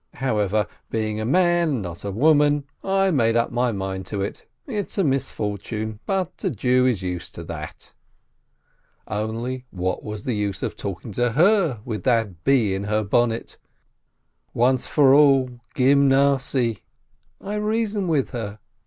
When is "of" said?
10.63-10.75